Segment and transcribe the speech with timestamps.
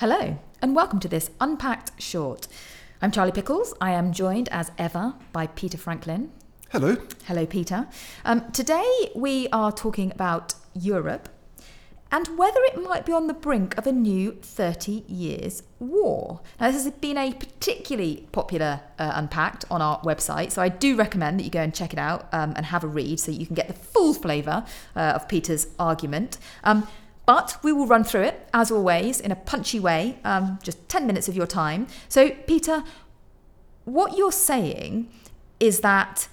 [0.00, 2.46] Hello, and welcome to this Unpacked Short.
[3.02, 3.74] I'm Charlie Pickles.
[3.80, 6.30] I am joined, as ever, by Peter Franklin.
[6.70, 6.98] Hello.
[7.24, 7.88] Hello, Peter.
[8.24, 11.28] Um, today we are talking about Europe
[12.12, 16.42] and whether it might be on the brink of a new 30 years war.
[16.60, 20.94] Now, this has been a particularly popular uh, Unpacked on our website, so I do
[20.94, 23.46] recommend that you go and check it out um, and have a read so you
[23.46, 26.38] can get the full flavour uh, of Peter's argument.
[26.62, 26.86] Um,
[27.28, 31.06] but we will run through it, as always, in a punchy way, um, just 10
[31.06, 31.86] minutes of your time.
[32.08, 32.82] So, Peter,
[33.84, 35.10] what you're saying
[35.60, 36.28] is that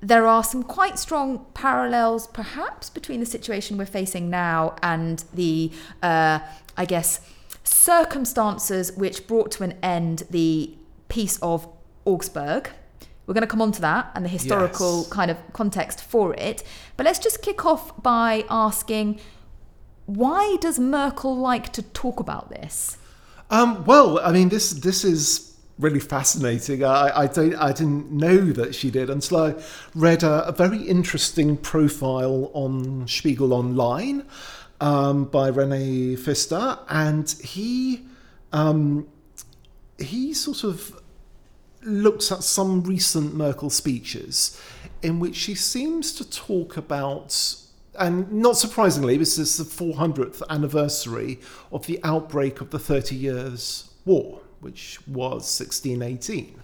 [0.00, 5.70] there are some quite strong parallels, perhaps, between the situation we're facing now and the,
[6.02, 6.40] uh,
[6.76, 7.20] I guess,
[7.62, 10.74] circumstances which brought to an end the
[11.08, 11.68] Peace of
[12.04, 12.68] Augsburg.
[13.28, 15.08] We're going to come on to that and the historical Yes.
[15.08, 16.64] kind of context for it.
[16.96, 19.20] But let's just kick off by asking
[20.16, 22.96] why does Merkel like to talk about this?
[23.50, 26.84] Um, well, I mean, this this is really fascinating.
[26.84, 29.54] I, I don't I didn't know that she did until I
[29.94, 34.24] read a, a very interesting profile on Spiegel Online
[34.80, 38.02] um, by Rene Pfister, and he
[38.52, 39.08] um,
[39.98, 41.00] he sort of
[41.82, 44.60] looks at some recent Merkel speeches
[45.02, 47.56] in which she seems to talk about,
[48.00, 51.38] and not surprisingly, this is the 400th anniversary
[51.70, 56.60] of the outbreak of the Thirty Years' War, which was 1618.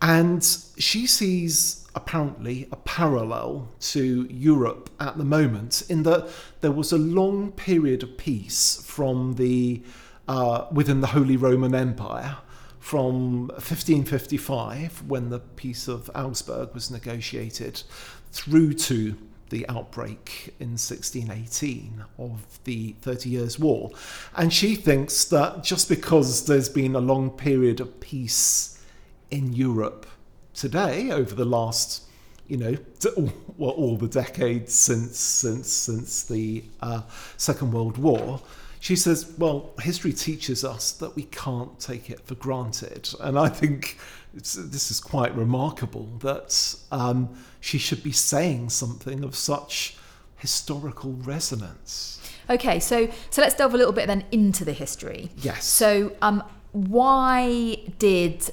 [0.00, 0.44] And
[0.78, 6.28] she sees apparently a parallel to Europe at the moment in that
[6.60, 9.82] there was a long period of peace from the
[10.28, 12.36] uh, within the Holy Roman Empire
[12.78, 17.82] from 1555 when the Peace of Augsburg was negotiated
[18.30, 19.16] through to
[19.52, 23.90] the outbreak in 1618 of the Thirty Years' War.
[24.34, 28.82] And she thinks that just because there's been a long period of peace
[29.30, 30.06] in Europe
[30.54, 32.02] today over the last
[32.48, 32.76] you know
[33.56, 37.02] well, all the decades since since since the uh,
[37.36, 38.40] Second World War
[38.80, 43.48] she says well history teaches us that we can't take it for granted and I
[43.48, 43.98] think
[44.34, 47.28] this is quite remarkable that um,
[47.62, 49.96] she should be saying something of such
[50.36, 55.30] historical resonance Okay, so so let's delve a little bit then into the history.
[55.38, 55.64] Yes.
[55.64, 56.42] So, um,
[56.72, 58.50] why did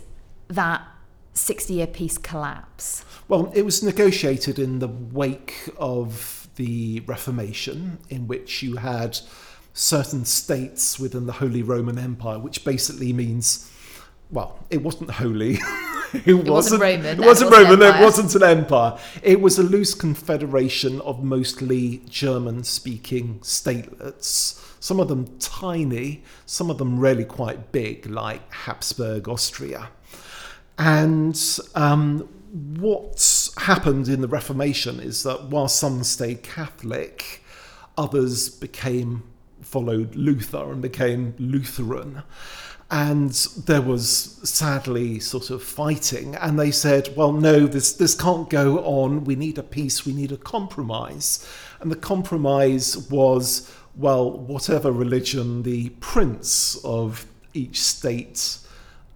[0.47, 0.81] that
[1.34, 3.03] sixty-year peace collapse?
[3.28, 9.20] Well, it was negotiated in the wake of the Reformation, in which you had
[9.74, 13.72] certain states within the Holy Roman Empire, which basically means,
[14.31, 15.59] well, it wasn't holy.
[16.25, 17.81] it, wasn't, Roman, It wasn't it wasn't Roman.
[17.81, 18.97] It wasn't an empire.
[19.22, 24.66] It was a loose confederation of mostly German-speaking statelets.
[24.81, 29.90] Some of them tiny, some of them really quite big, like Habsburg Austria.
[30.78, 31.38] And
[31.75, 37.44] um, what happened in the Reformation is that while some stayed Catholic,
[37.97, 39.24] others became
[39.62, 42.24] followed Luther and became Lutheran.
[42.91, 43.31] And
[43.66, 48.79] there was sadly sort of fighting, and they said, "Well, no, this this can't go
[48.79, 49.25] on.
[49.25, 50.05] We need a peace.
[50.05, 51.45] We need a compromise."
[51.81, 58.57] And the compromise was, well, whatever religion the prince of each state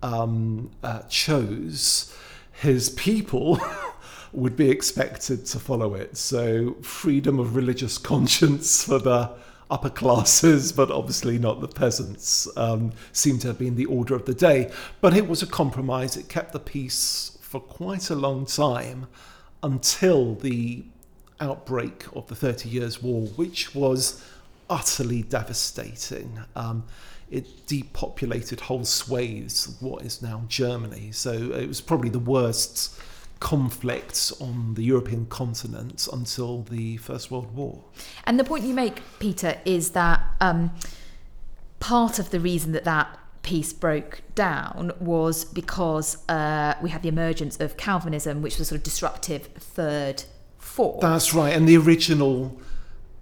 [0.02, 2.16] um, uh, chose,
[2.52, 3.60] his people
[4.34, 6.18] would be expected to follow it.
[6.18, 9.32] So, freedom of religious conscience for the
[9.74, 14.26] upper classes, but obviously not the peasants, um, seemed to have been the order of
[14.26, 14.72] the day.
[15.02, 19.08] But it was a compromise, it kept the peace for quite a long time
[19.64, 20.84] until the
[21.40, 24.24] outbreak of the Thirty Years' War, which was
[24.70, 26.40] utterly devastating.
[26.56, 26.84] Um,
[27.32, 31.12] it depopulated whole swathes of what is now Germany.
[31.12, 33.00] So it was probably the worst
[33.44, 37.84] conflict on the European continent until the First World War.
[38.24, 40.72] And the point you make, Peter, is that um,
[41.82, 47.10] part of the reason that that peace broke down was because uh, we had the
[47.10, 50.24] emergence of Calvinism, which was sort of disruptive third
[50.58, 51.02] force.
[51.02, 51.54] That's right.
[51.54, 52.58] And the original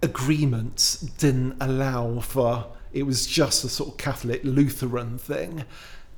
[0.03, 5.63] agreement didn't allow for it was just a sort of Catholic Lutheran thing.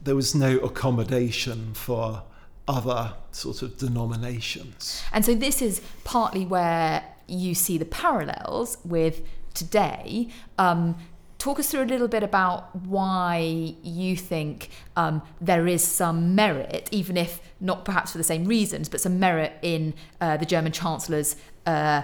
[0.01, 2.23] There was no accommodation for
[2.67, 5.03] other sort of denominations.
[5.11, 9.21] And so this is partly where you see the parallels with
[9.53, 10.29] today.
[10.57, 10.95] Um,
[11.37, 16.87] talk us through a little bit about why you think um, there is some merit,
[16.91, 20.71] even if not perhaps for the same reasons, but some merit in uh, the German
[20.71, 22.01] Chancellor's uh,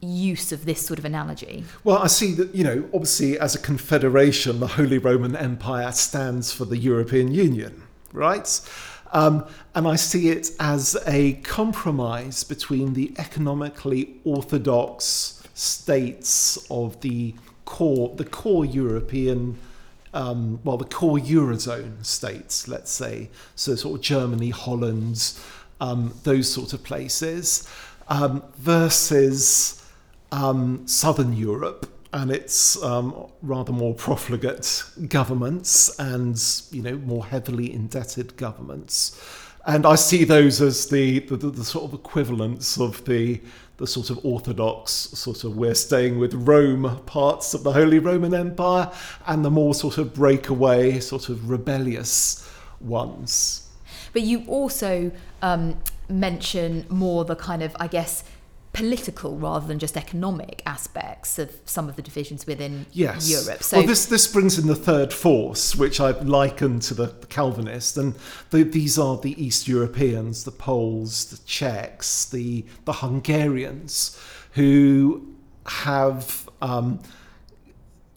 [0.00, 1.64] use of this sort of analogy?
[1.84, 6.52] Well, I see that, you know, obviously as a confederation, the Holy Roman Empire stands
[6.52, 8.48] for the European Union, right?
[9.12, 17.34] Um, and I see it as a compromise between the economically orthodox states of the
[17.66, 19.58] core, the core European,
[20.14, 25.34] um, well, the core Eurozone states, let's say, so sort of Germany, Holland,
[25.80, 27.68] um, those sort of places,
[28.08, 29.82] um, versus
[30.30, 37.72] um, Southern Europe and its um, rather more profligate governments and you know more heavily
[37.72, 39.20] indebted governments.
[39.64, 43.40] And I see those as the, the, the sort of equivalents of the
[43.78, 48.32] the sort of orthodox sort of we're staying with Rome parts of the Holy Roman
[48.34, 48.92] Empire
[49.26, 52.48] and the more sort of breakaway sort of rebellious
[52.80, 53.70] ones.
[54.12, 55.10] But you also
[55.40, 55.78] um,
[56.08, 58.24] mention more the kind of I guess
[58.72, 63.30] political rather than just economic aspects of some of the divisions within yes.
[63.30, 63.62] Europe.
[63.62, 67.96] So well, this this brings in the third force, which I've likened to the Calvinist,
[67.98, 68.14] and
[68.50, 74.18] the, these are the East Europeans, the Poles, the Czechs, the the Hungarians,
[74.52, 75.26] who
[75.66, 76.48] have.
[76.60, 77.00] Um,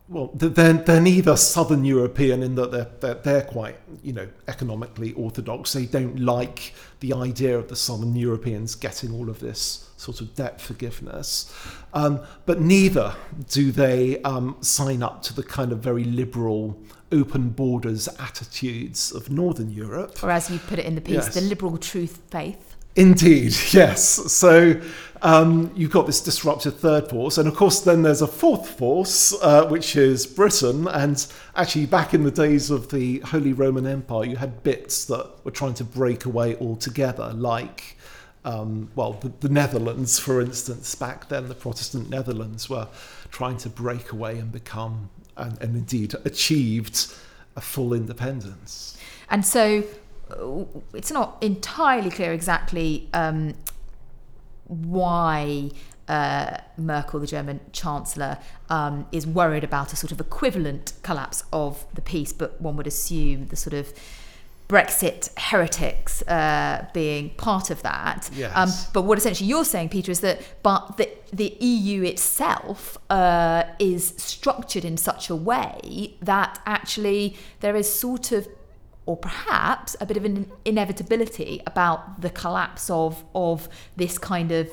[0.07, 5.13] well, they're, they're neither Southern European in that they're, they're, they're quite, you know, economically
[5.13, 5.73] orthodox.
[5.73, 10.35] They don't like the idea of the Southern Europeans getting all of this sort of
[10.35, 11.51] debt forgiveness.
[11.93, 13.15] Um, but neither
[13.49, 16.79] do they um, sign up to the kind of very liberal
[17.11, 20.23] open borders attitudes of Northern Europe.
[20.23, 21.33] Or as you put it in the piece, yes.
[21.33, 22.74] the liberal truth faith.
[22.95, 24.31] Indeed, yes.
[24.31, 24.81] So
[25.21, 29.33] um, you've got this disruptive third force, and of course, then there's a fourth force,
[29.41, 30.87] uh, which is Britain.
[30.87, 31.25] And
[31.55, 35.51] actually, back in the days of the Holy Roman Empire, you had bits that were
[35.51, 37.97] trying to break away altogether, like.
[38.43, 42.87] Um, well, the, the Netherlands, for instance, back then, the Protestant Netherlands were
[43.31, 47.11] trying to break away and become, and, and indeed achieved,
[47.55, 48.99] a full independence.
[49.31, 49.83] And so,
[50.93, 53.53] it's not entirely clear exactly um,
[54.65, 55.69] why
[56.07, 58.37] uh, Merkel, the German Chancellor,
[58.69, 62.87] um, is worried about a sort of equivalent collapse of the peace, but one would
[62.87, 63.93] assume the sort of
[64.67, 68.29] Brexit heretics uh, being part of that.
[68.33, 68.51] Yes.
[68.55, 73.65] Um, but what essentially you're saying, Peter, is that but the, the EU itself uh,
[73.77, 78.47] is structured in such a way that actually there is sort of
[79.05, 84.69] or perhaps a bit of an inevitability about the collapse of of this kind of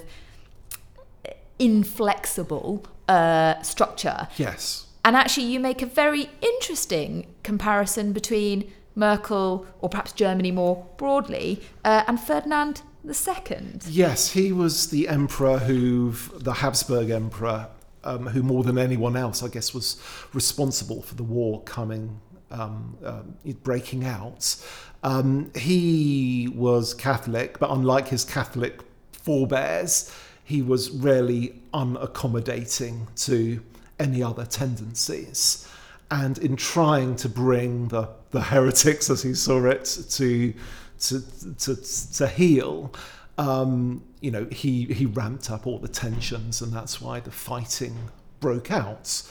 [1.58, 4.28] inflexible uh, structure.
[4.36, 4.86] Yes.
[5.04, 11.62] And actually, you make a very interesting comparison between Merkel, or perhaps Germany more broadly,
[11.84, 13.80] uh, and Ferdinand II.
[13.88, 17.68] Yes, he was the emperor who, the Habsburg emperor,
[18.04, 20.00] um, who more than anyone else, I guess, was
[20.32, 22.20] responsible for the war coming
[22.52, 23.22] um, uh,
[23.62, 24.56] breaking out.
[25.02, 28.80] Um, he was Catholic, but unlike his Catholic
[29.12, 30.14] forebears,
[30.44, 33.62] he was really unaccommodating to
[33.98, 35.68] any other tendencies.
[36.10, 40.54] And in trying to bring the, the heretics, as he saw it, to,
[41.00, 41.22] to,
[41.58, 41.76] to,
[42.14, 42.92] to heel,
[43.38, 47.96] um, you know, he, he ramped up all the tensions, and that's why the fighting
[48.40, 49.22] broke out.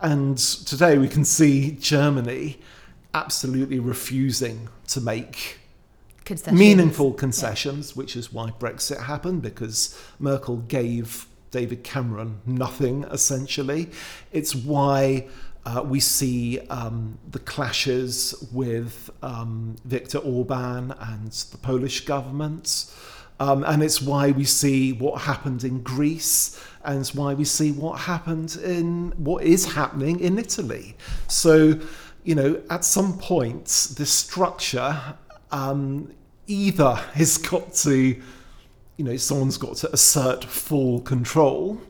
[0.00, 2.60] And today we can see Germany
[3.14, 5.58] absolutely refusing to make
[6.24, 6.58] concessions.
[6.58, 7.94] meaningful concessions, yeah.
[7.94, 13.90] which is why Brexit happened, because Merkel gave David Cameron nothing, essentially.
[14.32, 15.26] It's why.
[15.66, 22.86] Uh, we see um, the clashes with um, Viktor Orban and the Polish government.
[23.40, 27.70] Um, and it's why we see what happened in Greece, and it's why we see
[27.70, 30.96] what happened in what is happening in Italy.
[31.28, 31.78] So,
[32.28, 33.64] you know, at some point,
[33.96, 35.00] this structure
[35.50, 36.12] um,
[36.46, 41.80] either has got to, you know, someone's got to assert full control,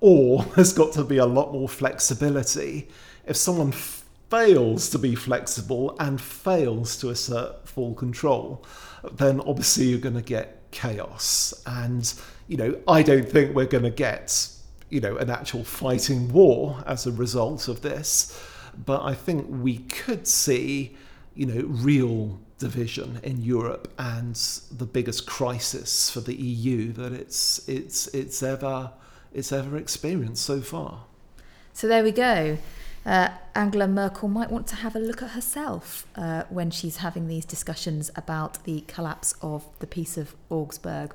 [0.00, 2.88] or there's got to be a lot more flexibility.
[3.26, 8.66] If someone fails to be flexible and fails to assert full control,
[9.12, 11.62] then obviously you're going to get chaos.
[11.64, 12.12] And,
[12.48, 14.48] you know, I don't think we're going to get,
[14.90, 18.36] you know, an actual fighting war as a result of this.
[18.84, 20.96] But I think we could see,
[21.34, 24.34] you know, real division in Europe and
[24.70, 28.92] the biggest crisis for the EU that it's it's it's ever
[29.34, 31.04] it's ever experienced so far.
[31.72, 32.58] So there we go
[33.06, 37.28] uh, Angela Merkel might want to have a look at herself uh, when she's having
[37.28, 41.14] these discussions about the collapse of the Peace of Augsburg.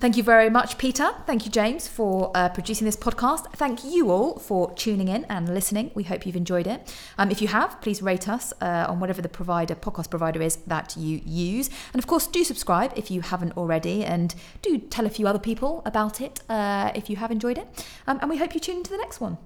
[0.00, 1.10] Thank you very much, Peter.
[1.26, 3.50] Thank you, James, for uh, producing this podcast.
[3.52, 5.92] Thank you all for tuning in and listening.
[5.94, 6.94] We hope you've enjoyed it.
[7.16, 10.56] Um, if you have, please rate us uh, on whatever the provider, podcast provider is
[10.66, 11.70] that you use.
[11.92, 15.38] And of course, do subscribe if you haven't already, and do tell a few other
[15.38, 17.86] people about it uh, if you have enjoyed it.
[18.06, 19.38] Um, and we hope you tune into the next one.